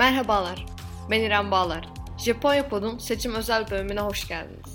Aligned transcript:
Merhabalar, 0.00 0.66
ben 1.10 1.20
İrem 1.20 1.50
Bağlar. 1.50 1.88
Japonya 2.18 2.68
Pod'un 2.68 2.98
seçim 2.98 3.34
özel 3.34 3.70
bölümüne 3.70 4.00
hoş 4.00 4.28
geldiniz. 4.28 4.69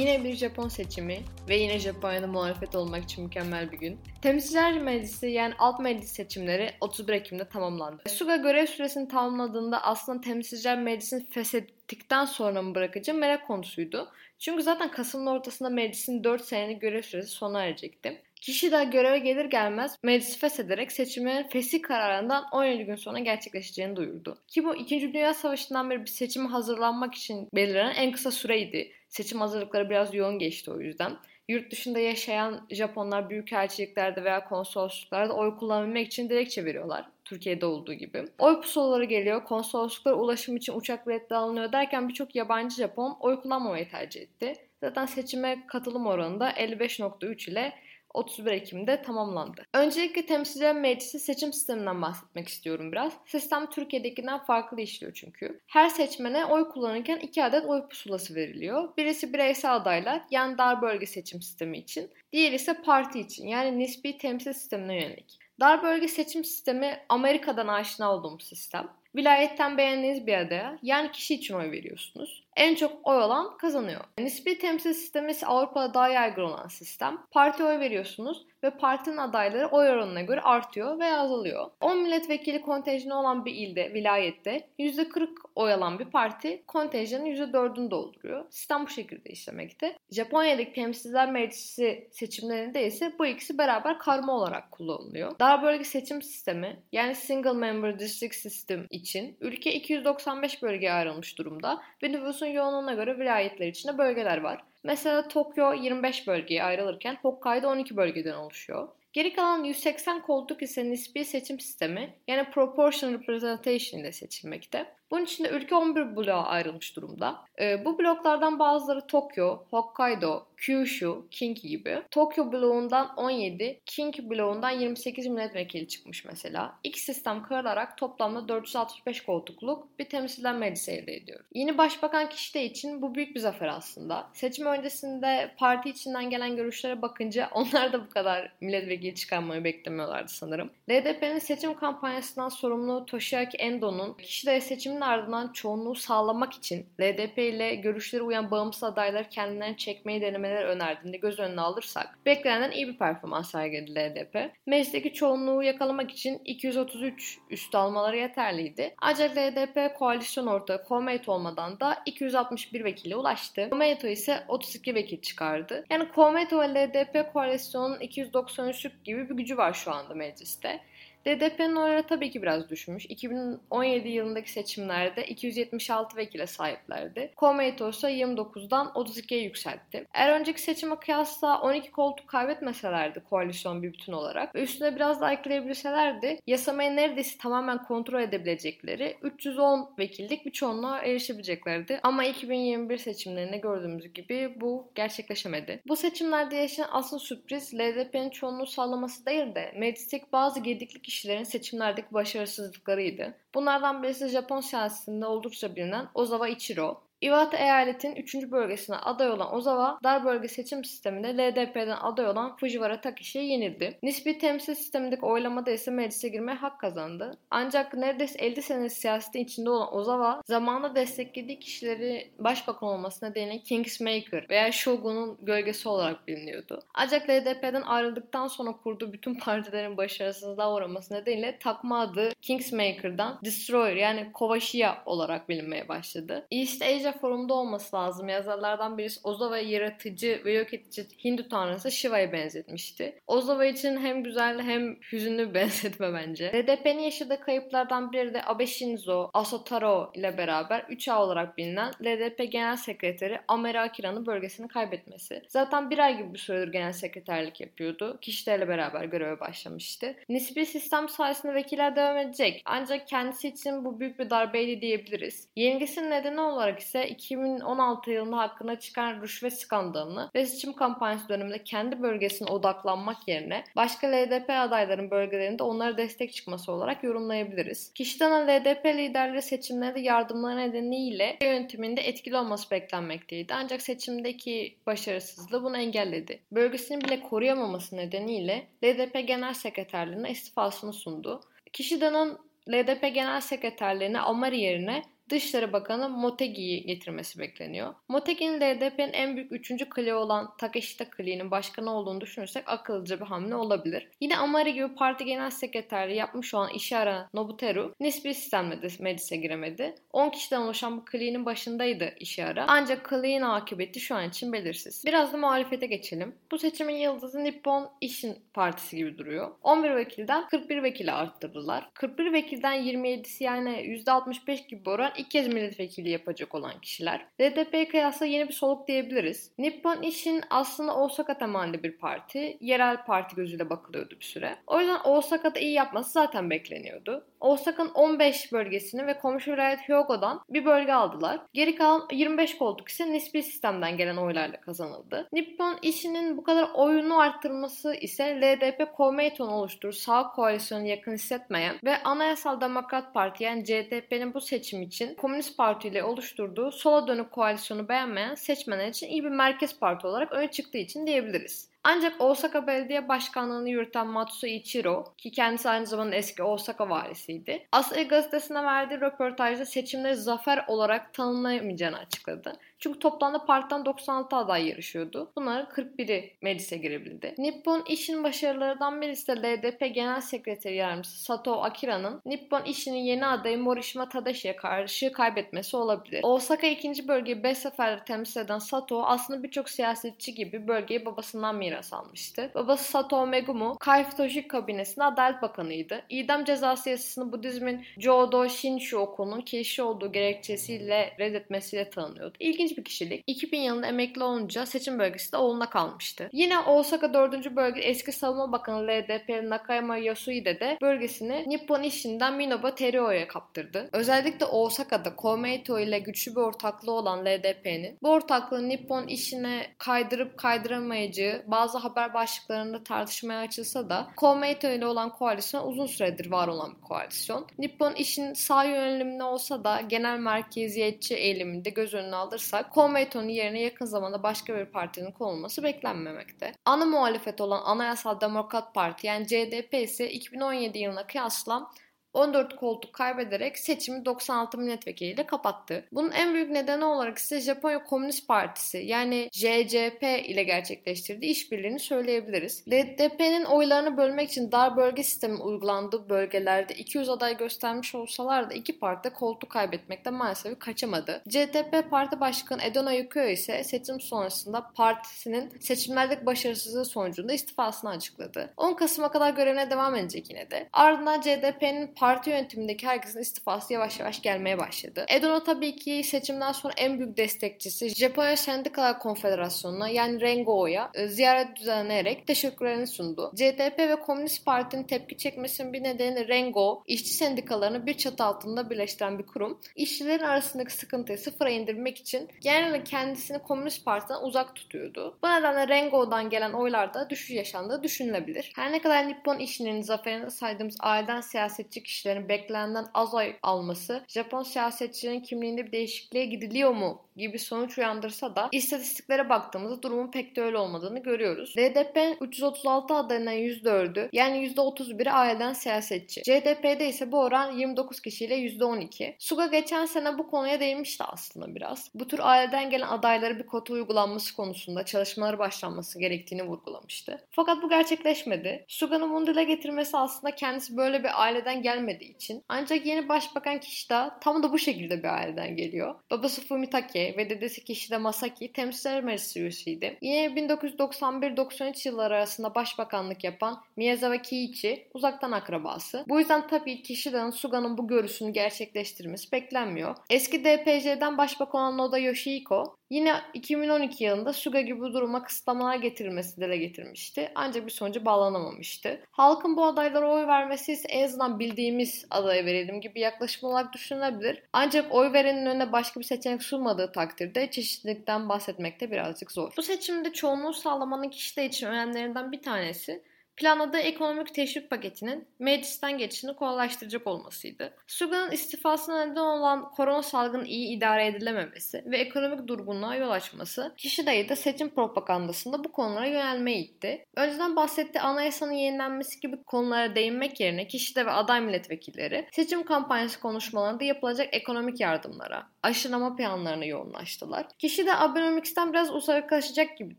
Yine 0.00 0.24
bir 0.24 0.36
Japon 0.36 0.68
seçimi 0.68 1.18
ve 1.48 1.56
yine 1.56 1.78
Japonya'da 1.78 2.26
muhalefet 2.26 2.74
olmak 2.74 3.04
için 3.04 3.24
mükemmel 3.24 3.72
bir 3.72 3.78
gün. 3.78 3.98
Temsilciler 4.22 4.78
Meclisi 4.78 5.26
yani 5.26 5.54
alt 5.58 5.80
meclis 5.80 6.12
seçimleri 6.12 6.70
31 6.80 7.12
Ekim'de 7.12 7.48
tamamlandı. 7.48 8.02
Suga 8.08 8.36
görev 8.36 8.66
süresini 8.66 9.08
tamamladığında 9.08 9.82
aslında 9.82 10.20
Temsilciler 10.20 10.78
Meclisi'ni 10.78 11.26
feshettikten 11.30 12.24
sonra 12.24 12.62
mı 12.62 12.74
bırakacağı 12.74 13.16
merak 13.16 13.46
konusuydu. 13.46 14.08
Çünkü 14.38 14.62
zaten 14.62 14.90
Kasım'ın 14.90 15.26
ortasında 15.26 15.68
meclisin 15.68 16.24
4 16.24 16.44
senelik 16.44 16.80
görev 16.80 17.02
süresi 17.02 17.30
sona 17.30 17.64
erecekti. 17.64 18.22
Kişi 18.40 18.72
de 18.72 18.84
göreve 18.84 19.18
gelir 19.18 19.44
gelmez 19.44 19.96
meclisi 20.02 20.38
feshederek 20.38 20.92
seçimlerin 20.92 21.48
fesih 21.48 21.82
kararından 21.82 22.44
17 22.52 22.84
gün 22.84 22.96
sonra 22.96 23.18
gerçekleşeceğini 23.18 23.96
duyurdu. 23.96 24.38
Ki 24.48 24.64
bu 24.64 24.76
2. 24.76 25.12
Dünya 25.12 25.34
Savaşı'ndan 25.34 25.90
beri 25.90 26.00
bir 26.00 26.06
seçime 26.06 26.48
hazırlanmak 26.48 27.14
için 27.14 27.48
belirlenen 27.54 27.94
en 27.94 28.12
kısa 28.12 28.30
süreydi. 28.30 28.92
Seçim 29.10 29.40
hazırlıkları 29.40 29.90
biraz 29.90 30.14
yoğun 30.14 30.38
geçti 30.38 30.70
o 30.70 30.80
yüzden. 30.80 31.16
Yurt 31.48 31.72
dışında 31.72 31.98
yaşayan 31.98 32.66
Japonlar 32.70 33.30
büyükelçiliklerde 33.30 34.24
veya 34.24 34.44
konsolosluklarda 34.44 35.34
oy 35.34 35.56
kullanabilmek 35.56 36.06
için 36.06 36.28
dilekçe 36.28 36.64
veriyorlar. 36.64 37.04
Türkiye'de 37.24 37.66
olduğu 37.66 37.94
gibi. 37.94 38.24
Oy 38.38 38.60
pusulaları 38.60 39.04
geliyor, 39.04 39.44
konsolosluklara 39.44 40.14
ulaşım 40.14 40.56
için 40.56 40.72
uçak 40.72 41.06
biletleri 41.06 41.38
alınıyor 41.38 41.72
derken 41.72 42.08
birçok 42.08 42.34
yabancı 42.34 42.76
Japon 42.76 43.16
oy 43.20 43.40
kullanmamayı 43.40 43.90
tercih 43.90 44.20
etti. 44.20 44.52
Zaten 44.80 45.06
seçime 45.06 45.66
katılım 45.66 46.06
oranı 46.06 46.40
da 46.40 46.50
55.3 46.50 47.50
ile 47.50 47.72
31 48.14 48.52
Ekim'de 48.52 49.02
tamamlandı. 49.02 49.66
Öncelikle 49.74 50.26
Temsilciler 50.26 50.74
Meclisi 50.74 51.18
seçim 51.18 51.52
sisteminden 51.52 52.02
bahsetmek 52.02 52.48
istiyorum 52.48 52.92
biraz. 52.92 53.12
Sistem 53.26 53.66
Türkiye'dekinden 53.70 54.38
farklı 54.44 54.80
işliyor 54.80 55.12
çünkü. 55.14 55.60
Her 55.66 55.88
seçmene 55.88 56.46
oy 56.46 56.68
kullanırken 56.68 57.18
iki 57.18 57.44
adet 57.44 57.66
oy 57.66 57.88
pusulası 57.88 58.34
veriliyor. 58.34 58.96
Birisi 58.96 59.32
bireysel 59.32 59.76
adaylar 59.76 60.22
yani 60.30 60.58
dar 60.58 60.82
bölge 60.82 61.06
seçim 61.06 61.42
sistemi 61.42 61.78
için. 61.78 62.10
Diğeri 62.32 62.54
ise 62.54 62.82
parti 62.82 63.20
için 63.20 63.46
yani 63.46 63.78
nispi 63.78 64.18
temsil 64.18 64.52
sistemine 64.52 64.94
yönelik. 64.94 65.38
Dar 65.60 65.82
bölge 65.82 66.08
seçim 66.08 66.44
sistemi 66.44 66.98
Amerika'dan 67.08 67.68
aşina 67.68 68.14
olduğum 68.14 68.38
sistem. 68.40 68.88
Vilayetten 69.16 69.78
beğendiğiniz 69.78 70.26
bir 70.26 70.38
adaya 70.38 70.78
yani 70.82 71.12
kişi 71.12 71.34
için 71.34 71.54
oy 71.54 71.70
veriyorsunuz. 71.70 72.42
En 72.56 72.74
çok 72.74 73.08
oy 73.08 73.16
olan 73.16 73.56
kazanıyor. 73.56 74.00
Nispi 74.18 74.58
temsil 74.58 74.92
sistemi 74.92 75.32
Avrupa'da 75.46 75.94
daha 75.94 76.08
yaygın 76.08 76.42
olan 76.42 76.68
sistem. 76.68 77.18
Parti 77.30 77.64
oy 77.64 77.78
veriyorsunuz 77.78 78.46
ve 78.64 78.70
partinin 78.70 79.16
adayları 79.16 79.66
oy 79.66 79.88
oranına 79.88 80.20
göre 80.20 80.40
artıyor 80.40 80.98
veya 80.98 81.18
azalıyor. 81.20 81.70
10 81.80 82.02
milletvekili 82.02 82.60
kontenjanı 82.60 83.20
olan 83.20 83.44
bir 83.44 83.54
ilde, 83.54 83.94
vilayette 83.94 84.68
%40 84.78 85.28
oy 85.54 85.72
alan 85.72 85.98
bir 85.98 86.04
parti 86.04 86.62
kontenjanın 86.66 87.26
%4'ünü 87.26 87.90
dolduruyor. 87.90 88.44
Sistem 88.50 88.84
bu 88.84 88.88
şekilde 88.88 89.30
işlemekte. 89.30 89.96
Japonya'daki 90.10 90.72
temsilciler 90.72 91.32
meclisi 91.32 92.08
seçimlerinde 92.12 92.86
ise 92.86 93.12
bu 93.18 93.26
ikisi 93.26 93.58
beraber 93.58 93.98
karma 93.98 94.32
olarak 94.32 94.72
kullanılıyor. 94.72 95.38
Dar 95.38 95.62
bölge 95.62 95.84
seçim 95.84 96.22
sistemi 96.22 96.82
yani 96.92 97.14
single 97.14 97.52
member 97.52 97.98
district 97.98 98.34
system 98.34 98.86
için 99.00 99.36
ülke 99.40 99.74
295 99.74 100.62
bölgeye 100.62 100.92
ayrılmış 100.92 101.38
durumda 101.38 101.82
ve 102.02 102.12
nüfusun 102.12 102.46
yoğunluğuna 102.46 102.94
göre 102.94 103.18
vilayetler 103.18 103.66
içinde 103.68 103.98
bölgeler 103.98 104.38
var. 104.38 104.62
Mesela 104.84 105.28
Tokyo 105.28 105.74
25 105.74 106.26
bölgeye 106.26 106.64
ayrılırken 106.64 107.18
Hokkaido 107.22 107.68
12 107.68 107.96
bölgeden 107.96 108.34
oluşuyor. 108.34 108.88
Geri 109.12 109.32
kalan 109.32 109.64
180 109.64 110.22
koltuk 110.22 110.62
ise 110.62 110.90
nispi 110.90 111.24
seçim 111.24 111.60
sistemi 111.60 112.14
yani 112.28 112.50
proportional 112.50 113.14
representation 113.14 114.00
ile 114.00 114.12
seçilmekte. 114.12 114.86
Bunun 115.10 115.24
için 115.24 115.44
de 115.44 115.48
ülke 115.48 115.74
11 115.74 116.16
bloğa 116.16 116.46
ayrılmış 116.46 116.96
durumda. 116.96 117.44
Ee, 117.60 117.84
bu 117.84 117.98
bloklardan 117.98 118.58
bazıları 118.58 119.06
Tokyo, 119.06 119.64
Hokkaido, 119.70 120.46
Kyushu, 120.60 121.26
Kinki 121.30 121.68
gibi. 121.68 122.02
Tokyo 122.10 122.52
bloğundan 122.52 123.14
17, 123.16 123.80
Kinki 123.86 124.30
bloğundan 124.30 124.70
28 124.70 125.26
milletvekili 125.26 125.88
çıkmış 125.88 126.24
mesela. 126.24 126.78
İki 126.84 127.00
sistem 127.00 127.42
kırılarak 127.42 127.98
toplamda 127.98 128.48
465 128.48 129.20
koltukluk 129.20 129.98
bir 129.98 130.04
temsilciler 130.04 130.54
meclisi 130.54 130.92
elde 130.92 131.14
ediyor. 131.16 131.40
Yeni 131.54 131.78
başbakan 131.78 132.28
kişi 132.28 132.54
de 132.54 132.64
için 132.64 133.02
bu 133.02 133.14
büyük 133.14 133.34
bir 133.34 133.40
zafer 133.40 133.68
aslında. 133.68 134.28
Seçim 134.34 134.66
öncesinde 134.66 135.54
parti 135.56 135.88
içinden 135.88 136.30
gelen 136.30 136.56
görüşlere 136.56 137.02
bakınca 137.02 137.50
onlar 137.54 137.92
da 137.92 138.04
bu 138.04 138.10
kadar 138.10 138.52
milletvekili 138.60 139.14
çıkarmayı 139.14 139.64
beklemiyorlardı 139.64 140.28
sanırım. 140.28 140.70
LDP'nin 140.90 141.38
seçim 141.38 141.74
kampanyasından 141.74 142.48
sorumlu 142.48 143.06
Toshiaki 143.06 143.56
Endo'nun 143.56 144.14
kişilere 144.14 144.60
seçimin 144.60 144.99
ardından 145.00 145.52
çoğunluğu 145.52 145.94
sağlamak 145.94 146.52
için 146.52 146.86
LDP 147.00 147.38
ile 147.38 147.74
görüşleri 147.74 148.22
uyan 148.22 148.50
bağımsız 148.50 148.84
adayları 148.84 149.28
kendilerini 149.28 149.76
çekmeyi 149.76 150.20
denemeleri 150.20 150.64
önerdiğinde 150.64 151.16
göz 151.16 151.38
önüne 151.38 151.60
alırsak 151.60 152.18
beklenenden 152.26 152.70
iyi 152.70 152.88
bir 152.88 152.98
performans 152.98 153.50
sergiledi 153.50 153.94
LDP. 153.94 154.52
Meclisteki 154.66 155.12
çoğunluğu 155.12 155.62
yakalamak 155.62 156.10
için 156.10 156.40
233 156.44 157.38
üst 157.50 157.74
almaları 157.74 158.16
yeterliydi. 158.16 158.94
Ancak 159.02 159.36
LDP 159.36 159.98
koalisyon 159.98 160.46
ortağı 160.46 160.84
Komeito 160.84 161.32
olmadan 161.32 161.80
da 161.80 162.02
261 162.06 162.84
vekile 162.84 163.16
ulaştı. 163.16 163.70
Komeito 163.70 164.06
ise 164.06 164.44
32 164.48 164.94
vekil 164.94 165.20
çıkardı. 165.20 165.84
Yani 165.90 166.08
Komeito 166.08 166.60
ve 166.60 166.68
LDP 166.68 167.32
koalisyonunun 167.32 168.00
293'lük 168.00 168.92
gibi 169.04 169.30
bir 169.30 169.34
gücü 169.34 169.56
var 169.56 169.72
şu 169.72 169.92
anda 169.92 170.14
mecliste. 170.14 170.80
DDP'nin 171.26 171.76
oyları 171.76 172.02
tabii 172.02 172.30
ki 172.30 172.42
biraz 172.42 172.70
düşmüş. 172.70 173.06
2017 173.08 174.08
yılındaki 174.08 174.52
seçimlerde 174.52 175.24
276 175.24 176.16
vekile 176.16 176.46
sahiplerdi. 176.46 177.30
Komeito 177.36 177.90
ise 177.90 178.08
29'dan 178.08 178.86
32'ye 178.86 179.42
yükseltti. 179.42 180.06
Eğer 180.14 180.40
önceki 180.40 180.62
seçime 180.62 180.96
kıyasla 180.96 181.60
12 181.60 181.90
koltuk 181.90 182.28
kaybetmeselerdi 182.28 183.20
koalisyon 183.20 183.82
bir 183.82 183.92
bütün 183.92 184.12
olarak 184.12 184.54
ve 184.54 184.62
üstüne 184.62 184.96
biraz 184.96 185.20
daha 185.20 185.32
ekleyebilselerdi 185.32 186.38
yasamayı 186.46 186.96
neredeyse 186.96 187.38
tamamen 187.38 187.84
kontrol 187.84 188.20
edebilecekleri 188.20 189.16
310 189.22 189.90
vekillik 189.98 190.46
bir 190.46 190.50
çoğunluğa 190.50 190.98
erişebileceklerdi. 190.98 192.00
Ama 192.02 192.24
2021 192.24 192.98
seçimlerinde 192.98 193.56
gördüğümüz 193.56 194.12
gibi 194.12 194.56
bu 194.60 194.92
gerçekleşemedi. 194.94 195.82
Bu 195.88 195.96
seçimlerde 195.96 196.56
yaşanan 196.56 196.88
asıl 196.92 197.18
sürpriz 197.18 197.74
LDP'nin 197.74 198.30
çoğunluğu 198.30 198.66
sağlaması 198.66 199.26
değil 199.26 199.54
de 199.54 199.72
meclisteki 199.76 200.24
bazı 200.32 200.60
gediklik 200.60 201.09
kişilerin 201.10 201.44
seçimlerdeki 201.44 202.14
başarısızlıklarıydı. 202.14 203.34
Bunlardan 203.54 204.02
birisi 204.02 204.28
Japon 204.28 204.60
siyasetinde 204.60 205.26
oldukça 205.26 205.76
bilinen 205.76 206.08
Ozawa 206.14 206.48
Ichiro. 206.48 207.02
Iwate 207.22 207.56
eyaletinin 207.56 208.16
3. 208.16 208.34
bölgesine 208.34 208.96
aday 208.96 209.30
olan 209.30 209.54
Ozawa, 209.54 209.98
dar 210.04 210.24
bölge 210.24 210.48
seçim 210.48 210.84
sisteminde 210.84 211.28
LDP'den 211.28 211.96
aday 212.00 212.26
olan 212.26 212.56
Fujiwara 212.56 213.00
Takeshi'ye 213.00 213.44
yenildi. 213.44 213.98
Nispi 214.02 214.38
temsil 214.38 214.74
sistemindeki 214.74 215.26
oylamada 215.26 215.70
ise 215.70 215.90
meclise 215.90 216.28
girmeye 216.28 216.54
hak 216.54 216.80
kazandı. 216.80 217.38
Ancak 217.50 217.94
neredeyse 217.94 218.38
50 218.38 218.62
sene 218.62 218.88
siyasetin 218.88 219.44
içinde 219.44 219.70
olan 219.70 219.94
Ozawa, 219.94 220.42
zamanında 220.46 220.94
desteklediği 220.94 221.58
kişileri 221.58 222.30
başbakan 222.38 222.88
olması 222.88 223.24
nedeniyle 223.24 223.62
Kingsmaker 223.62 224.46
veya 224.50 224.72
Shogun'un 224.72 225.38
gölgesi 225.42 225.88
olarak 225.88 226.28
biliniyordu. 226.28 226.82
Ancak 226.94 227.30
LDP'den 227.30 227.82
ayrıldıktan 227.82 228.46
sonra 228.46 228.72
kurduğu 228.72 229.12
bütün 229.12 229.34
partilerin 229.34 229.96
başarısızlığa 229.96 230.74
uğraması 230.74 231.14
nedeniyle 231.14 231.58
takma 231.58 232.00
adı 232.00 232.32
Kingsmaker'dan 232.42 233.38
Destroyer 233.44 233.96
yani 233.96 234.32
Kovashiya 234.32 235.02
olarak 235.06 235.48
bilinmeye 235.48 235.88
başladı. 235.88 236.46
East 236.50 236.82
Asia 236.82 237.09
forumda 237.12 237.54
olması 237.54 237.96
lazım. 237.96 238.28
Yazarlardan 238.28 238.98
birisi 238.98 239.20
Ozawa 239.24 239.58
yaratıcı 239.58 240.42
ve 240.44 240.52
yok 240.52 240.74
edici 240.74 241.06
Hindu 241.24 241.48
tanrısı 241.48 241.90
Shiva'ya 241.90 242.32
benzetmişti. 242.32 243.20
Ozawa 243.26 243.64
için 243.64 243.96
hem 243.96 244.22
güzel 244.22 244.62
hem 244.62 244.96
hüzünlü 245.12 245.48
bir 245.48 245.54
benzetme 245.54 246.12
bence. 246.12 246.52
LDP'nin 246.54 247.02
yaşadığı 247.02 247.40
kayıplardan 247.40 248.12
biri 248.12 248.34
de 248.34 248.42
Abe 248.46 248.66
Shinzo 248.66 249.30
Asotaro 249.34 250.10
ile 250.14 250.38
beraber 250.38 250.80
3A 250.80 251.18
olarak 251.18 251.58
bilinen 251.58 251.92
LDP 252.04 252.52
Genel 252.52 252.76
Sekreteri 252.76 253.40
Ameri 253.48 253.80
Akira'nın 253.80 254.26
bölgesini 254.26 254.68
kaybetmesi. 254.68 255.42
Zaten 255.48 255.90
bir 255.90 255.98
ay 255.98 256.18
gibi 256.18 256.34
bir 256.34 256.38
süredir 256.38 256.72
genel 256.72 256.92
sekreterlik 256.92 257.60
yapıyordu. 257.60 258.18
Kişilerle 258.20 258.68
beraber 258.68 259.04
göreve 259.04 259.40
başlamıştı. 259.40 260.16
Nispi 260.28 260.66
sistem 260.66 261.08
sayesinde 261.08 261.54
vekiller 261.54 261.96
devam 261.96 262.16
edecek. 262.18 262.62
Ancak 262.64 263.08
kendisi 263.08 263.48
için 263.48 263.84
bu 263.84 264.00
büyük 264.00 264.18
bir 264.18 264.30
darbeydi 264.30 264.80
diyebiliriz. 264.80 265.48
Yengesinin 265.56 266.10
nedeni 266.10 266.40
olarak 266.40 266.78
ise 266.78 266.99
ise 267.00 267.08
2016 267.08 268.10
yılında 268.10 268.38
hakkında 268.38 268.78
çıkan 268.78 269.20
rüşvet 269.22 269.60
skandalını 269.60 270.30
ve 270.34 270.46
seçim 270.46 270.72
kampanyası 270.72 271.28
döneminde 271.28 271.64
kendi 271.64 272.02
bölgesine 272.02 272.48
odaklanmak 272.48 273.28
yerine 273.28 273.64
başka 273.76 274.06
LDP 274.06 274.50
adayların 274.50 275.10
bölgelerinde 275.10 275.62
onlara 275.62 275.96
destek 275.96 276.32
çıkması 276.32 276.72
olarak 276.72 277.04
yorumlayabiliriz. 277.04 277.92
Kişiden 277.94 278.48
LDP 278.48 278.86
liderleri 278.86 279.42
seçimlerde 279.42 280.00
yardımları 280.00 280.56
nedeniyle 280.56 281.36
yönetiminde 281.42 282.00
etkili 282.00 282.36
olması 282.36 282.70
beklenmekteydi. 282.70 283.54
Ancak 283.54 283.82
seçimdeki 283.82 284.74
başarısızlığı 284.86 285.64
bunu 285.64 285.76
engelledi. 285.76 286.40
Bölgesini 286.52 287.00
bile 287.00 287.20
koruyamaması 287.20 287.96
nedeniyle 287.96 288.66
LDP 288.84 289.28
Genel 289.28 289.54
Sekreterliğine 289.54 290.30
istifasını 290.30 290.92
sundu. 290.92 291.40
Kişidan'ın 291.72 292.38
LDP 292.68 293.14
Genel 293.14 293.40
Sekreterliğine 293.40 294.20
Amari 294.20 294.60
yerine 294.60 295.02
Dışişleri 295.30 295.72
Bakanı 295.72 296.08
Motegi'yi 296.08 296.86
getirmesi 296.86 297.38
bekleniyor. 297.38 297.94
Motegi'nin 298.08 298.60
LDP'nin 298.60 299.12
en 299.12 299.36
büyük 299.36 299.52
üçüncü 299.52 299.88
kliği 299.88 300.14
olan 300.14 300.56
Takeshita 300.58 301.10
kliğinin 301.10 301.50
başkanı 301.50 301.90
olduğunu 301.90 302.20
düşünürsek 302.20 302.64
akıllıca 302.66 303.20
bir 303.20 303.26
hamle 303.26 303.54
olabilir. 303.54 304.08
Yine 304.20 304.36
Amari 304.36 304.74
gibi 304.74 304.94
parti 304.94 305.24
genel 305.24 305.50
sekreterliği 305.50 306.18
yapmış 306.18 306.54
olan 306.54 306.74
Ishihara 306.74 307.28
Nobuteru 307.34 307.94
nispi 308.00 308.34
sistemle 308.34 308.78
meclise 309.00 309.36
giremedi. 309.36 309.94
10 310.12 310.30
kişiden 310.30 310.60
oluşan 310.60 310.96
bu 310.96 311.04
kliğinin 311.04 311.46
başındaydı 311.46 312.14
Ishihara. 312.20 312.64
Ancak 312.68 313.04
kliğin 313.04 313.42
akıbeti 313.42 314.00
şu 314.00 314.14
an 314.14 314.28
için 314.28 314.52
belirsiz. 314.52 315.02
Biraz 315.06 315.32
da 315.32 315.36
muhalefete 315.36 315.86
geçelim. 315.86 316.34
Bu 316.50 316.58
seçimin 316.58 316.96
yıldızı 316.96 317.44
Nippon 317.44 317.90
İşin 318.00 318.38
Partisi 318.54 318.96
gibi 318.96 319.18
duruyor. 319.18 319.50
11 319.62 319.96
vekilden 319.96 320.48
41 320.48 320.82
vekile 320.82 321.12
arttırdılar. 321.12 321.90
41 321.94 322.32
vekilden 322.32 322.82
27'si 322.82 323.44
yani 323.44 323.70
%65 324.06 324.68
gibi 324.68 324.90
oran 324.90 325.12
ilk 325.20 325.30
kez 325.30 325.48
milletvekili 325.48 326.10
yapacak 326.10 326.54
olan 326.54 326.80
kişiler. 326.80 327.26
DDP 327.40 327.90
kıyasla 327.90 328.26
yeni 328.26 328.48
bir 328.48 328.52
soluk 328.52 328.88
diyebiliriz. 328.88 329.52
Nippon 329.58 330.02
İş'in 330.02 330.42
aslında 330.50 330.96
Osaka 330.96 331.38
temelli 331.38 331.82
bir 331.82 331.98
parti. 331.98 332.56
Yerel 332.60 333.04
parti 333.04 333.36
gözüyle 333.36 333.70
bakılıyordu 333.70 334.16
bir 334.20 334.24
süre. 334.24 334.56
O 334.66 334.80
yüzden 334.80 335.00
Osaka'da 335.04 335.58
iyi 335.58 335.72
yapması 335.72 336.10
zaten 336.10 336.50
bekleniyordu. 336.50 337.26
Osaka'nın 337.40 337.90
15 337.90 338.52
bölgesini 338.52 339.06
ve 339.06 339.18
komşu 339.18 339.52
vilayet 339.52 339.88
Hyogo'dan 339.88 340.40
bir 340.50 340.64
bölge 340.64 340.92
aldılar. 340.92 341.40
Geri 341.52 341.74
kalan 341.74 342.08
25 342.12 342.58
koltuk 342.58 342.88
ise 342.88 343.12
nispi 343.12 343.42
sistemden 343.42 343.96
gelen 343.96 344.16
oylarla 344.16 344.60
kazanıldı. 344.60 345.28
Nippon 345.32 345.78
işinin 345.82 346.36
bu 346.36 346.42
kadar 346.42 346.70
oyunu 346.74 347.20
arttırması 347.20 347.94
ise 347.94 348.40
LDP 348.40 348.92
Komeito'nun 348.96 349.52
oluşturduğu 349.52 349.92
sağ 349.92 350.28
koalisyonu 350.28 350.86
yakın 350.86 351.12
hissetmeyen 351.12 351.76
ve 351.84 352.02
Anayasal 352.02 352.60
Demokrat 352.60 353.14
Parti 353.14 353.44
yani 353.44 353.64
CDP'nin 353.64 354.34
bu 354.34 354.40
seçim 354.40 354.82
için 354.82 355.14
Komünist 355.14 355.56
Parti 355.56 355.88
ile 355.88 356.04
oluşturduğu 356.04 356.72
sola 356.72 357.06
dönük 357.06 357.32
koalisyonu 357.32 357.88
beğenmeyen 357.88 358.34
seçmenler 358.34 358.88
için 358.88 359.08
iyi 359.08 359.24
bir 359.24 359.30
merkez 359.30 359.78
parti 359.78 360.06
olarak 360.06 360.32
öne 360.32 360.50
çıktığı 360.50 360.78
için 360.78 361.06
diyebiliriz. 361.06 361.69
Ancak 361.84 362.20
Osaka 362.20 362.66
Belediye 362.66 363.08
Başkanlığı'nı 363.08 363.70
yürüten 363.70 364.06
Matsu 364.06 364.46
Ichiro 364.46 365.14
ki 365.18 365.30
kendisi 365.30 365.68
aynı 365.68 365.86
zamanda 365.86 366.16
eski 366.16 366.42
Osaka 366.42 366.90
valisiydi. 366.90 367.68
Asahi 367.72 368.08
gazetesine 368.08 368.62
verdiği 368.64 369.00
röportajda 369.00 369.64
seçimleri 369.64 370.16
zafer 370.16 370.64
olarak 370.68 371.14
tanımlayamayacağını 371.14 371.98
açıkladı. 371.98 372.52
Çünkü 372.80 372.98
toplamda 372.98 373.44
partiden 373.44 373.84
96 373.84 374.36
aday 374.36 374.68
yarışıyordu. 374.68 375.32
Bunların 375.36 375.66
41'i 375.66 376.36
meclise 376.42 376.76
girebildi. 376.76 377.34
Nippon 377.38 377.84
İş'in 377.88 378.24
başarılarından 378.24 379.02
birisi 379.02 379.26
de 379.26 379.32
LDP 379.42 379.94
Genel 379.94 380.20
Sekreteri 380.20 380.76
Yardımcısı 380.76 381.24
Sato 381.24 381.62
Akira'nın 381.62 382.22
Nippon 382.26 382.64
İş'in 382.64 382.94
yeni 382.94 383.26
adayı 383.26 383.58
Morishima 383.58 384.08
Tadashi'ye 384.08 384.56
karşı 384.56 385.12
kaybetmesi 385.12 385.76
olabilir. 385.76 386.20
Osaka 386.22 386.66
ikinci 386.66 387.08
bölgeyi 387.08 387.42
5 387.42 387.58
seferde 387.58 388.04
temsil 388.04 388.40
eden 388.40 388.58
Sato 388.58 389.02
aslında 389.04 389.42
birçok 389.42 389.68
siyasetçi 389.70 390.34
gibi 390.34 390.68
bölgeyi 390.68 391.06
babasından 391.06 391.54
miras 391.56 391.92
almıştı. 391.92 392.50
Babası 392.54 392.90
Sato 392.90 393.26
Megumu, 393.26 393.76
Kai 393.80 394.04
Futoshi 394.04 394.48
kabinesinde 394.48 395.04
Adalet 395.04 395.42
Bakanıydı. 395.42 396.02
İdam 396.08 396.44
cezası 396.44 396.90
yasasını 396.90 397.32
Budizmin 397.32 397.84
Jodo 397.98 398.48
Shinshu 398.48 398.98
okulunun 398.98 399.40
keşi 399.40 399.82
olduğu 399.82 400.12
gerekçesiyle 400.12 401.14
reddetmesiyle 401.18 401.90
tanınıyordu. 401.90 402.36
İlginç 402.40 402.69
ilginç 402.70 402.78
bir 402.78 402.84
kişilik. 402.84 403.24
2000 403.26 403.60
yılında 403.60 403.86
emekli 403.86 404.24
olunca 404.24 404.66
seçim 404.66 404.98
bölgesi 404.98 405.32
de 405.32 405.36
oğluna 405.36 405.70
kalmıştı. 405.70 406.28
Yine 406.32 406.58
Osaka 406.58 407.14
4. 407.14 407.56
bölge 407.56 407.80
eski 407.80 408.12
savunma 408.12 408.52
bakanı 408.52 408.86
LDP 408.86 409.28
Nakayama 409.42 409.96
Yasuhide 409.96 410.60
de 410.60 410.78
bölgesini 410.82 411.44
Nippon 411.48 411.82
Ishin'den 411.82 412.34
Minobu 412.34 412.74
Terio'ya 412.74 413.28
kaptırdı. 413.28 413.88
Özellikle 413.92 414.46
Osaka'da 414.46 415.16
Komeito 415.16 415.78
ile 415.78 415.98
güçlü 415.98 416.32
bir 416.32 416.40
ortaklığı 416.40 416.92
olan 416.92 417.24
LDP'nin 417.24 417.98
bu 418.02 418.10
ortaklığı 418.10 418.68
Nippon 418.68 419.06
Ishin'e 419.06 419.66
kaydırıp 419.78 420.38
kaydıramayacağı 420.38 421.42
bazı 421.46 421.78
haber 421.78 422.14
başlıklarında 422.14 422.84
tartışmaya 422.84 423.40
açılsa 423.40 423.90
da 423.90 424.06
Komeito 424.16 424.68
ile 424.68 424.86
olan 424.86 425.10
koalisyon 425.10 425.66
uzun 425.66 425.86
süredir 425.86 426.30
var 426.30 426.48
olan 426.48 426.74
bir 426.76 426.80
koalisyon. 426.80 427.46
Nippon 427.58 427.94
Ishin 427.94 428.34
sağ 428.34 428.64
yönelimli 428.64 429.22
olsa 429.22 429.64
da 429.64 429.80
genel 429.80 430.18
merkeziyetçi 430.18 431.14
eğiliminde 431.14 431.70
göz 431.70 431.94
önüne 431.94 432.16
alırsak 432.16 432.59
olarak 432.60 432.72
Komeito'nun 432.72 433.28
yerine 433.28 433.60
yakın 433.60 433.86
zamanda 433.86 434.22
başka 434.22 434.54
bir 434.54 434.64
partinin 434.64 435.12
konulması 435.12 435.62
beklenmemekte. 435.62 436.52
Ana 436.64 436.84
muhalefet 436.84 437.40
olan 437.40 437.62
Anayasal 437.64 438.20
Demokrat 438.20 438.74
Parti 438.74 439.06
yani 439.06 439.26
CDP 439.26 439.74
ise 439.74 440.10
2017 440.10 440.78
yılına 440.78 441.06
kıyasla 441.06 441.70
14 442.14 442.56
koltuk 442.56 442.92
kaybederek 442.92 443.58
seçimi 443.58 444.04
96 444.04 444.58
milletvekiliyle 444.58 445.26
kapattı. 445.26 445.84
Bunun 445.92 446.10
en 446.10 446.34
büyük 446.34 446.50
nedeni 446.50 446.84
olarak 446.84 447.18
ise 447.18 447.40
Japonya 447.40 447.84
Komünist 447.84 448.28
Partisi 448.28 448.78
yani 448.78 449.28
JCP 449.32 450.02
ile 450.02 450.42
gerçekleştirdiği 450.42 451.32
işbirliğini 451.32 451.78
söyleyebiliriz. 451.78 452.64
LDP'nin 452.68 453.44
oylarını 453.44 453.96
bölmek 453.96 454.30
için 454.30 454.52
dar 454.52 454.76
bölge 454.76 455.02
sistemi 455.02 455.36
uygulandığı 455.36 456.08
bölgelerde 456.08 456.74
200 456.74 457.08
aday 457.08 457.36
göstermiş 457.36 457.94
olsalar 457.94 458.50
da 458.50 458.54
iki 458.54 458.78
parti 458.78 459.10
koltuk 459.10 459.50
kaybetmekten 459.50 460.14
maalesef 460.14 460.58
kaçamadı. 460.58 461.22
CTP 461.28 461.90
Parti 461.90 462.20
Başkanı 462.20 462.62
Edona 462.62 462.92
Yukio 462.92 463.22
ise 463.22 463.64
seçim 463.64 464.00
sonrasında 464.00 464.70
partisinin 464.74 465.52
seçimlerdeki 465.60 466.26
başarısızlığı 466.26 466.84
sonucunda 466.84 467.32
istifasını 467.32 467.90
açıkladı. 467.90 468.52
10 468.56 468.74
Kasım'a 468.74 469.10
kadar 469.10 469.34
görevine 469.34 469.70
devam 469.70 469.96
edecek 469.96 470.30
yine 470.30 470.50
de. 470.50 470.68
Ardından 470.72 471.20
CDP'nin 471.20 471.86
parti 472.00 472.30
yönetimindeki 472.30 472.86
herkesin 472.86 473.20
istifası 473.20 473.72
yavaş 473.72 474.00
yavaş 474.00 474.22
gelmeye 474.22 474.58
başladı. 474.58 475.04
Edono 475.08 475.44
tabii 475.44 475.76
ki 475.76 476.02
seçimden 476.04 476.52
sonra 476.52 476.74
en 476.76 476.98
büyük 476.98 477.16
destekçisi 477.16 477.88
Japonya 477.88 478.36
Sendikalar 478.36 478.98
Konfederasyonu'na 478.98 479.88
yani 479.88 480.20
Rengo'ya 480.20 480.90
e, 480.94 481.08
ziyaret 481.08 481.56
düzenleyerek 481.56 482.26
teşekkürlerini 482.26 482.86
sundu. 482.86 483.32
CTP 483.34 483.78
ve 483.78 483.96
Komünist 483.96 484.44
Parti'nin 484.44 484.82
tepki 484.82 485.16
çekmesinin 485.16 485.72
bir 485.72 485.82
nedeni 485.82 486.28
Rengo, 486.28 486.82
işçi 486.86 487.14
sendikalarını 487.14 487.86
bir 487.86 487.94
çatı 487.94 488.24
altında 488.24 488.70
birleştiren 488.70 489.18
bir 489.18 489.26
kurum. 489.26 489.60
İşçilerin 489.76 490.24
arasındaki 490.24 490.72
sıkıntıyı 490.72 491.18
sıfıra 491.18 491.50
indirmek 491.50 491.98
için 491.98 492.28
genelde 492.40 492.84
kendisini 492.84 493.38
Komünist 493.38 493.84
Parti'den 493.84 494.22
uzak 494.22 494.56
tutuyordu. 494.56 495.18
Bu 495.22 495.28
nedenle 495.28 495.68
Rengo'dan 495.68 496.30
gelen 496.30 496.52
oylarda 496.52 497.10
düşüş 497.10 497.30
yaşandığı 497.30 497.82
düşünülebilir. 497.82 498.52
Her 498.56 498.72
ne 498.72 498.82
kadar 498.82 499.08
Nippon 499.08 499.38
işinin 499.38 499.82
zaferinde 499.82 500.30
saydığımız 500.30 500.76
aileden 500.80 501.20
siyasetçi 501.20 501.89
kişilerin 501.90 502.28
beklenenden 502.28 502.86
az 502.94 503.14
oy 503.14 503.36
alması 503.42 504.04
Japon 504.08 504.42
siyasetçilerin 504.42 505.20
kimliğinde 505.20 505.66
bir 505.66 505.72
değişikliğe 505.72 506.24
gidiliyor 506.24 506.70
mu 506.70 507.02
gibi 507.16 507.38
sonuç 507.38 507.78
uyandırsa 507.78 508.36
da 508.36 508.48
istatistiklere 508.52 509.28
baktığımızda 509.28 509.82
durumun 509.82 510.10
pek 510.10 510.36
de 510.36 510.42
öyle 510.42 510.58
olmadığını 510.58 511.02
görüyoruz. 511.02 511.54
DDP'nin 511.56 512.16
336 512.20 512.94
adayından 512.94 513.34
%4'ü 513.34 514.08
yani 514.12 514.48
%31'i 514.48 515.10
aileden 515.10 515.52
siyasetçi. 515.52 516.22
CDP'de 516.22 516.88
ise 516.88 517.12
bu 517.12 517.20
oran 517.20 517.52
29 517.52 518.00
kişiyle 518.00 518.34
%12. 518.34 519.14
Suga 519.18 519.46
geçen 519.46 519.86
sene 519.86 520.18
bu 520.18 520.30
konuya 520.30 520.60
değinmişti 520.60 521.04
aslında 521.04 521.54
biraz. 521.54 521.90
Bu 521.94 522.08
tür 522.08 522.20
aileden 522.22 522.70
gelen 522.70 522.88
adaylara 522.88 523.38
bir 523.38 523.46
kota 523.46 523.74
uygulanması 523.74 524.36
konusunda 524.36 524.84
çalışmaları 524.84 525.38
başlanması 525.38 525.98
gerektiğini 525.98 526.42
vurgulamıştı. 526.42 527.18
Fakat 527.30 527.62
bu 527.62 527.68
gerçekleşmedi. 527.68 528.64
Suga'nın 528.68 529.14
bunu 529.14 529.26
dile 529.26 529.44
getirmesi 529.44 529.96
aslında 529.96 530.34
kendisi 530.34 530.76
böyle 530.76 531.04
bir 531.04 531.22
aileden 531.22 531.62
gelmediği 531.80 532.14
için. 532.14 532.42
Ancak 532.48 532.86
yeni 532.86 533.08
başbakan 533.08 533.60
Kishida 533.60 534.18
tam 534.20 534.42
da 534.42 534.52
bu 534.52 534.58
şekilde 534.58 534.98
bir 534.98 535.08
aileden 535.08 535.56
geliyor. 535.56 535.94
Babası 536.10 536.46
Fumitake 536.46 537.14
ve 537.16 537.30
dedesi 537.30 537.64
Kishida 537.64 537.98
Masaki 537.98 538.52
temsilciler 538.52 539.04
meclisi 539.04 539.40
üyesiydi. 539.40 539.98
Yine 540.02 540.26
1991-93 540.26 541.88
yılları 541.88 542.14
arasında 542.14 542.54
başbakanlık 542.54 543.24
yapan 543.24 543.62
Miyazawa 543.76 544.22
Kiichi 544.22 544.88
uzaktan 544.94 545.32
akrabası. 545.32 546.04
Bu 546.08 546.18
yüzden 546.18 546.48
tabii 546.48 546.82
Kishida'nın 546.82 547.30
Suga'nın 547.30 547.78
bu 547.78 547.86
görüşünü 547.86 548.32
gerçekleştirmesi 548.32 549.32
beklenmiyor. 549.32 549.96
Eski 550.10 550.44
DPJ'den 550.44 551.18
başbakan 551.18 551.60
olan 551.60 551.78
Noda 551.78 551.98
Yoshihiko 551.98 552.76
Yine 552.90 553.20
2012 553.34 554.04
yılında 554.04 554.32
Suga 554.32 554.60
gibi 554.60 554.80
duruma 554.80 555.22
kısıtlamalar 555.22 555.76
getirilmesi 555.76 556.40
dile 556.40 556.56
getirmişti. 556.56 557.32
Ancak 557.34 557.66
bir 557.66 557.70
sonucu 557.70 558.04
bağlanamamıştı. 558.04 559.00
Halkın 559.10 559.56
bu 559.56 559.64
adaylara 559.64 560.12
oy 560.12 560.26
vermesi 560.26 560.72
ise 560.72 560.88
en 560.88 561.04
azından 561.04 561.38
bildiğimiz 561.38 562.06
adaya 562.10 562.46
verelim 562.46 562.80
gibi 562.80 563.00
yaklaşım 563.00 563.48
olarak 563.48 563.72
düşünülebilir. 563.72 564.42
Ancak 564.52 564.94
oy 564.94 565.12
verenin 565.12 565.46
önüne 565.46 565.72
başka 565.72 566.00
bir 566.00 566.04
seçenek 566.04 566.42
sunmadığı 566.42 566.92
takdirde 566.92 567.50
çeşitlilikten 567.50 568.28
bahsetmekte 568.28 568.90
birazcık 568.90 569.32
zor. 569.32 569.52
Bu 569.56 569.62
seçimde 569.62 570.12
çoğunluğu 570.12 570.52
sağlamanın 570.52 571.08
kişi 571.08 571.42
için 571.44 571.66
önemlilerinden 571.66 572.32
bir 572.32 572.42
tanesi 572.42 573.02
planladığı 573.40 573.78
ekonomik 573.78 574.34
teşvik 574.34 574.70
paketinin 574.70 575.28
meclisten 575.38 575.98
geçişini 575.98 576.34
kolaylaştıracak 576.34 577.06
olmasıydı. 577.06 577.72
Suga'nın 577.86 578.30
istifasına 578.30 579.04
neden 579.04 579.20
olan 579.20 579.70
korona 579.70 580.02
salgını 580.02 580.46
iyi 580.46 580.76
idare 580.76 581.06
edilememesi 581.06 581.84
ve 581.86 581.98
ekonomik 581.98 582.48
durgunluğa 582.48 582.94
yol 582.94 583.10
açması 583.10 583.74
kişi 583.76 584.06
dayı 584.06 584.28
da 584.28 584.36
seçim 584.36 584.68
propagandasında 584.68 585.64
bu 585.64 585.72
konulara 585.72 586.06
yönelmeye 586.06 586.58
itti. 586.58 587.06
Önceden 587.16 587.56
bahsettiği 587.56 588.02
anayasanın 588.02 588.52
yenilenmesi 588.52 589.20
gibi 589.20 589.42
konulara 589.42 589.94
değinmek 589.94 590.40
yerine 590.40 590.66
kişi 590.66 590.96
de 590.96 591.06
ve 591.06 591.10
aday 591.10 591.40
milletvekilleri 591.40 592.28
seçim 592.32 592.62
kampanyası 592.62 593.20
konuşmalarında 593.20 593.84
yapılacak 593.84 594.28
ekonomik 594.32 594.80
yardımlara, 594.80 595.46
aşılama 595.62 596.16
planlarına 596.16 596.64
yoğunlaştılar. 596.64 597.46
Kişi 597.58 597.86
de 597.86 597.96
Abenomics'ten 597.96 598.72
biraz 598.72 598.94
uzaklaşacak 598.94 599.78
gibi 599.78 599.98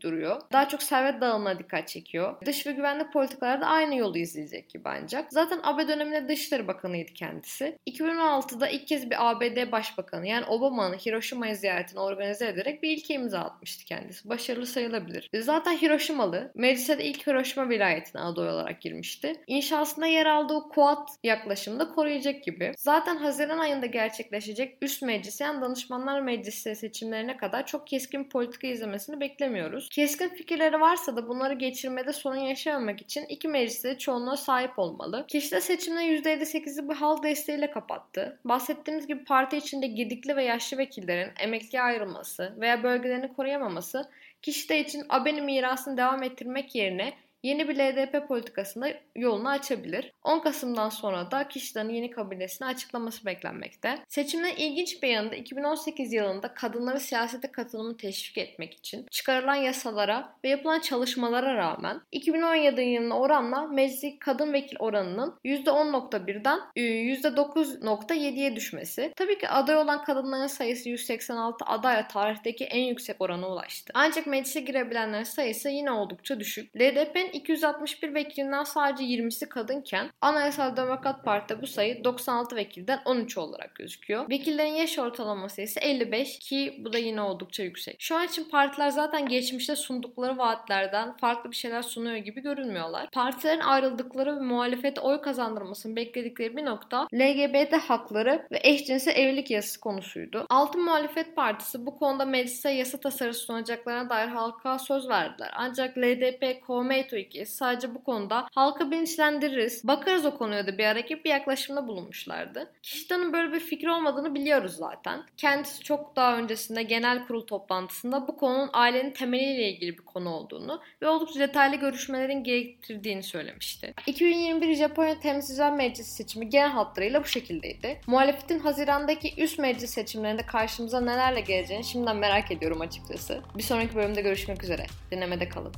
duruyor. 0.00 0.40
Daha 0.52 0.68
çok 0.68 0.82
servet 0.82 1.20
dağılımına 1.20 1.58
dikkat 1.58 1.88
çekiyor. 1.88 2.36
Dış 2.46 2.66
ve 2.66 2.72
güvenlik 2.72 3.12
politikası 3.12 3.31
politikalarda 3.32 3.66
aynı 3.66 3.96
yolu 3.96 4.18
izleyecek 4.18 4.70
gibi 4.70 4.88
ancak. 4.88 5.32
Zaten 5.32 5.60
AB 5.62 5.88
döneminde 5.88 6.28
Dışişleri 6.28 6.68
Bakanıydı 6.68 7.12
kendisi. 7.12 7.78
2016'da 7.86 8.68
ilk 8.68 8.86
kez 8.88 9.10
bir 9.10 9.30
ABD 9.30 9.72
Başbakanı 9.72 10.26
yani 10.26 10.46
Obama'nın 10.46 10.96
Hiroşima'ya 10.96 11.54
ziyaretini 11.54 12.00
organize 12.00 12.48
ederek 12.48 12.82
bir 12.82 12.90
ilke 12.90 13.14
imza 13.14 13.38
atmıştı 13.38 13.84
kendisi. 13.84 14.28
Başarılı 14.28 14.66
sayılabilir. 14.66 15.30
Zaten 15.40 15.72
Hiroşimalı. 15.72 16.52
Meclise 16.54 16.98
de 16.98 17.04
ilk 17.04 17.26
Hiroşima 17.26 17.68
vilayetine 17.68 18.22
aday 18.22 18.48
olarak 18.48 18.80
girmişti. 18.80 19.34
İnşasında 19.46 20.06
yer 20.06 20.26
aldığı 20.26 20.60
Kuat 20.74 21.08
yaklaşımda 21.24 21.88
koruyacak 21.88 22.44
gibi. 22.44 22.72
Zaten 22.78 23.16
Haziran 23.16 23.58
ayında 23.58 23.86
gerçekleşecek 23.86 24.78
üst 24.82 25.02
meclis 25.02 25.40
yani 25.40 25.60
danışmanlar 25.60 26.20
meclisi 26.20 26.76
seçimlerine 26.76 27.36
kadar 27.36 27.66
çok 27.66 27.86
keskin 27.86 28.24
politika 28.24 28.66
izlemesini 28.66 29.20
beklemiyoruz. 29.20 29.88
Keskin 29.88 30.28
fikirleri 30.28 30.80
varsa 30.80 31.16
da 31.16 31.28
bunları 31.28 31.54
geçirmede 31.54 32.12
sorun 32.12 32.36
yaşamamak 32.36 33.02
için 33.02 33.21
için 33.22 33.34
iki 33.34 33.48
mecliste 33.48 33.98
çoğunluğa 33.98 34.36
sahip 34.36 34.78
olmalı. 34.78 35.24
Kişi 35.28 35.50
de 35.50 35.60
seçimde 35.60 36.00
%58'i 36.00 36.88
bir 36.88 36.94
halk 36.94 37.24
desteğiyle 37.24 37.70
kapattı. 37.70 38.40
Bahsettiğimiz 38.44 39.06
gibi 39.06 39.24
parti 39.24 39.56
içinde 39.56 39.86
gedikli 39.86 40.36
ve 40.36 40.44
yaşlı 40.44 40.78
vekillerin 40.78 41.32
emekliye 41.40 41.82
ayrılması 41.82 42.54
veya 42.60 42.82
bölgelerini 42.82 43.32
koruyamaması 43.32 44.10
kişi 44.42 44.68
de 44.68 44.80
için 44.80 45.02
AB'nin 45.08 45.44
mirasını 45.44 45.96
devam 45.96 46.22
ettirmek 46.22 46.74
yerine 46.74 47.14
yeni 47.42 47.68
bir 47.68 47.76
LDP 47.76 48.28
politikasında 48.28 48.88
yolunu 49.16 49.48
açabilir. 49.48 50.12
10 50.24 50.40
Kasım'dan 50.40 50.88
sonra 50.88 51.30
da 51.30 51.48
kişilerin 51.48 51.88
yeni 51.88 52.10
kabinesini 52.10 52.68
açıklaması 52.68 53.26
beklenmekte. 53.26 53.98
Seçimden 54.08 54.56
ilginç 54.56 55.02
bir 55.02 55.08
yanında 55.08 55.34
2018 55.36 56.12
yılında 56.12 56.54
kadınları 56.54 57.00
siyasete 57.00 57.52
katılımı 57.52 57.96
teşvik 57.96 58.38
etmek 58.38 58.74
için 58.74 59.06
çıkarılan 59.10 59.54
yasalara 59.54 60.34
ve 60.44 60.48
yapılan 60.48 60.80
çalışmalara 60.80 61.56
rağmen 61.56 62.00
2017 62.12 62.80
yılına 62.80 63.18
oranla 63.18 63.66
meclis 63.66 64.18
kadın 64.20 64.52
vekil 64.52 64.76
oranının 64.78 65.34
%10.1'den 65.44 66.60
%9.7'ye 66.76 68.56
düşmesi. 68.56 69.12
Tabii 69.16 69.38
ki 69.38 69.48
aday 69.48 69.76
olan 69.76 70.04
kadınların 70.04 70.46
sayısı 70.46 70.88
186 70.88 71.64
adayla 71.64 72.08
tarihteki 72.08 72.64
en 72.64 72.84
yüksek 72.84 73.16
orana 73.20 73.48
ulaştı. 73.48 73.92
Ancak 73.96 74.26
meclise 74.26 74.60
girebilenlerin 74.60 75.24
sayısı 75.24 75.68
yine 75.68 75.90
oldukça 75.90 76.40
düşük. 76.40 76.76
LDP'nin 76.76 77.31
261 77.32 78.14
vekilinden 78.14 78.64
sadece 78.64 79.04
20'si 79.04 79.48
kadınken 79.48 80.10
Anayasal 80.20 80.76
Demokrat 80.76 81.24
Parti'de 81.24 81.62
bu 81.62 81.66
sayı 81.66 82.04
96 82.04 82.56
vekilden 82.56 83.00
13 83.04 83.38
olarak 83.38 83.74
gözüküyor. 83.74 84.30
Vekillerin 84.30 84.74
yaş 84.74 84.98
ortalaması 84.98 85.62
ise 85.62 85.80
55 85.80 86.38
ki 86.38 86.80
bu 86.84 86.92
da 86.92 86.98
yine 86.98 87.20
oldukça 87.20 87.62
yüksek. 87.62 87.96
Şu 87.98 88.16
an 88.16 88.26
için 88.26 88.44
partiler 88.44 88.88
zaten 88.88 89.28
geçmişte 89.28 89.76
sundukları 89.76 90.38
vaatlerden 90.38 91.16
farklı 91.16 91.50
bir 91.50 91.56
şeyler 91.56 91.82
sunuyor 91.82 92.16
gibi 92.16 92.40
görünmüyorlar. 92.40 93.10
Partilerin 93.10 93.60
ayrıldıkları 93.60 94.36
ve 94.36 94.40
muhalefete 94.40 95.00
oy 95.00 95.20
kazandırmasını 95.20 95.96
bekledikleri 95.96 96.56
bir 96.56 96.64
nokta 96.64 97.08
LGBT 97.14 97.72
hakları 97.72 98.46
ve 98.52 98.60
eşcinsel 98.62 99.16
evlilik 99.16 99.50
yasası 99.50 99.80
konusuydu. 99.80 100.46
Altın 100.50 100.84
Muhalefet 100.84 101.36
Partisi 101.36 101.86
bu 101.86 101.98
konuda 101.98 102.24
meclise 102.24 102.70
yasa 102.70 103.00
tasarısı 103.00 103.40
sunacaklarına 103.40 104.10
dair 104.10 104.28
halka 104.28 104.78
söz 104.78 105.08
verdiler. 105.08 105.50
Ancak 105.56 105.98
LDP, 105.98 106.62
Komeito 106.66 107.16
ki 107.28 107.46
sadece 107.46 107.94
bu 107.94 108.04
konuda 108.04 108.46
halka 108.52 108.90
bilinçlendiririz, 108.90 109.88
bakarız 109.88 110.24
o 110.24 110.38
konuya 110.38 110.66
da 110.66 110.78
bir 110.78 110.84
ara 110.84 111.02
bir 111.02 111.30
yaklaşımda 111.30 111.88
bulunmuşlardı. 111.88 112.72
Kişitan'ın 112.82 113.32
böyle 113.32 113.52
bir 113.52 113.60
fikri 113.60 113.90
olmadığını 113.90 114.34
biliyoruz 114.34 114.72
zaten. 114.72 115.22
Kendisi 115.36 115.82
çok 115.82 116.16
daha 116.16 116.36
öncesinde 116.36 116.82
genel 116.82 117.26
kurul 117.26 117.46
toplantısında 117.46 118.28
bu 118.28 118.36
konunun 118.36 118.70
ailenin 118.72 119.10
temeliyle 119.10 119.68
ilgili 119.68 119.98
bir 119.98 120.04
konu 120.04 120.28
olduğunu 120.28 120.80
ve 121.02 121.08
oldukça 121.08 121.40
detaylı 121.40 121.76
görüşmelerin 121.76 122.44
gerektirdiğini 122.44 123.22
söylemişti. 123.22 123.94
2021 124.06 124.74
Japonya 124.74 125.20
Temsilciler 125.20 125.72
Meclisi 125.72 126.10
seçimi 126.10 126.48
genel 126.48 126.70
hatlarıyla 126.70 127.22
bu 127.22 127.26
şekildeydi. 127.26 128.00
Muhalefetin 128.06 128.58
Haziran'daki 128.58 129.42
üst 129.42 129.58
meclis 129.58 129.90
seçimlerinde 129.90 130.42
karşımıza 130.46 131.00
nelerle 131.00 131.40
geleceğini 131.40 131.84
şimdiden 131.84 132.16
merak 132.16 132.50
ediyorum 132.50 132.80
açıkçası. 132.80 133.42
Bir 133.56 133.62
sonraki 133.62 133.94
bölümde 133.94 134.20
görüşmek 134.20 134.64
üzere. 134.64 134.86
Dinlemede 135.10 135.48
kalın. 135.48 135.72